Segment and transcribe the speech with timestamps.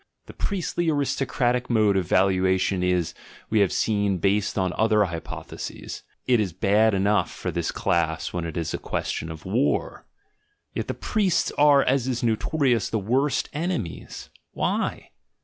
[0.25, 3.13] The priestly aristocratic mode of valuation is—
[3.51, 8.43] we have seen— based on other hypotheses: it is bad enough for this class when
[8.43, 10.07] it is a question of war!
[10.73, 15.11] Yet the priests are, as is notori ous, the worst enemies— why?